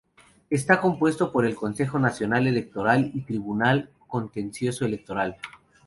[0.49, 5.37] Está compuesto por el Consejo Nacional Electoral y el Tribunal Contencioso Electoral.